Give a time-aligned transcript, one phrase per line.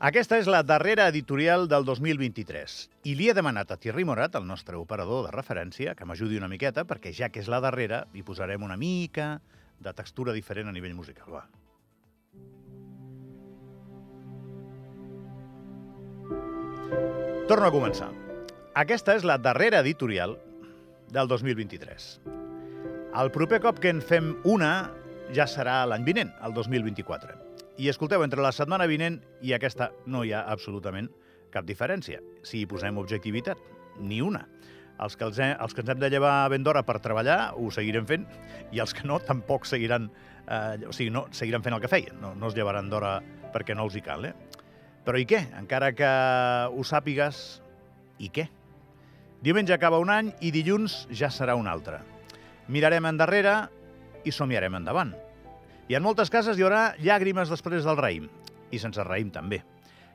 [0.00, 2.74] Aquesta és la darrera editorial del 2023
[3.04, 6.48] i li he demanat a Thierry Morat, el nostre operador de referència, que m'ajudi una
[6.48, 9.42] miqueta, perquè ja que és la darrera, hi posarem una mica
[9.76, 11.28] de textura diferent a nivell musical.
[11.36, 11.44] Va.
[17.52, 18.08] Torno a començar.
[18.80, 20.38] Aquesta és la darrera editorial
[21.12, 22.08] del 2023.
[23.20, 24.72] El proper cop que en fem una
[25.36, 27.49] ja serà l'any vinent, el 2024.
[27.80, 31.06] I escolteu, entre la setmana vinent i aquesta no hi ha absolutament
[31.50, 33.56] cap diferència, si hi posem objectivitat.
[34.04, 34.42] Ni una.
[35.00, 37.70] Els que, els, he, els que ens hem de llevar ben d'hora per treballar ho
[37.72, 38.26] seguirem fent
[38.76, 40.10] i els que no tampoc seguiran,
[40.44, 42.20] eh, o sigui, no, seguiran fent el que feien.
[42.20, 43.14] No, no es llevaran d'hora
[43.54, 44.34] perquè no els hi cal, eh?
[45.06, 45.40] Però i què?
[45.56, 46.12] Encara que
[46.68, 47.40] ho sàpigues,
[48.20, 48.44] i què?
[49.40, 52.02] Diumenge acaba un any i dilluns ja serà un altre.
[52.68, 53.56] Mirarem endarrere
[54.28, 55.16] i somiarem endavant.
[55.90, 58.28] I en moltes cases hi haurà llàgrimes després del raïm,
[58.70, 59.56] i sense raïm també.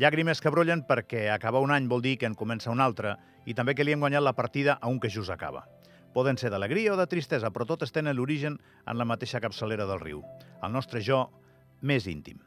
[0.00, 3.52] Llàgrimes que brollen perquè acabar un any vol dir que en comença un altre i
[3.52, 5.66] també que li hem guanyat la partida a un que just acaba.
[6.16, 10.00] Poden ser d'alegria o de tristesa, però totes tenen l'origen en la mateixa capçalera del
[10.00, 10.24] riu,
[10.64, 11.26] el nostre jo
[11.84, 12.40] més íntim.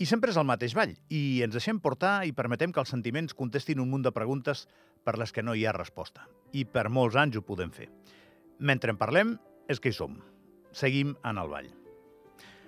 [0.00, 3.36] I sempre és el mateix ball, i ens deixem portar i permetem que els sentiments
[3.36, 4.64] contestin un munt de preguntes
[5.04, 6.24] per les que no hi ha resposta.
[6.56, 7.92] I per molts anys ho podem fer.
[8.64, 9.36] Mentre en parlem,
[9.68, 10.22] és que hi som.
[10.72, 11.76] Seguim en el ball.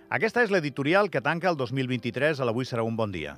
[0.09, 3.35] Aquesta és l'editorial que tanca el 2023 a l'Avui serà un bon dia.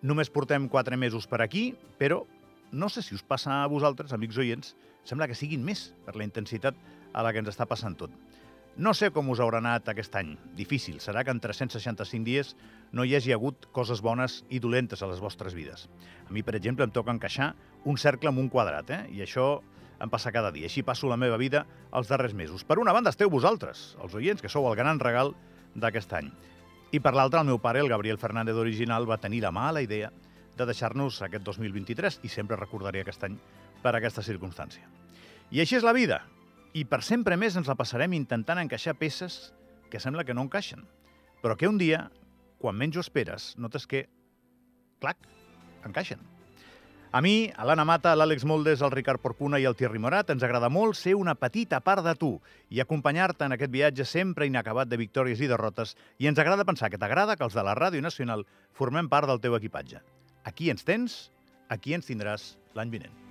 [0.00, 2.22] Només portem quatre mesos per aquí, però
[2.72, 4.70] no sé si us passa a vosaltres, amics oients,
[5.04, 6.78] sembla que siguin més per la intensitat
[7.12, 8.14] a la que ens està passant tot.
[8.80, 10.30] No sé com us haurà anat aquest any.
[10.56, 11.02] Difícil.
[11.04, 12.54] Serà que en 365 dies
[12.96, 15.84] no hi hagi hagut coses bones i dolentes a les vostres vides.
[16.24, 17.50] A mi, per exemple, em toca encaixar
[17.84, 19.02] un cercle amb un quadrat, eh?
[19.12, 19.58] i això
[20.00, 20.64] em passa cada dia.
[20.72, 22.64] Així passo la meva vida els darrers mesos.
[22.64, 25.34] Per una banda esteu vosaltres, els oients, que sou el gran regal
[25.76, 26.30] d'aquest any.
[26.92, 30.10] I per l'altra, el meu pare, el Gabriel Fernández original, va tenir la mala idea
[30.56, 33.36] de deixar-nos aquest 2023 i sempre recordaré aquest any
[33.82, 34.86] per aquesta circumstància.
[35.50, 36.22] I així és la vida.
[36.74, 39.52] I per sempre més ens la passarem intentant encaixar peces
[39.90, 40.84] que sembla que no encaixen,
[41.42, 42.06] però que un dia,
[42.58, 44.06] quan menys ho esperes, notes que,
[45.00, 45.20] clac,
[45.86, 46.35] encaixen.
[47.12, 50.42] A mi, a l'Anna Mata, l'Àlex Moldes, el Ricard Porpuna i el Thierry Morat ens
[50.42, 52.32] agrada molt ser una petita part de tu
[52.68, 56.90] i acompanyar-te en aquest viatge sempre inacabat de victòries i derrotes i ens agrada pensar
[56.90, 58.42] que t'agrada que els de la Ràdio Nacional
[58.74, 60.02] formem part del teu equipatge.
[60.44, 61.20] Aquí ens tens,
[61.70, 63.25] aquí ens tindràs l'any vinent.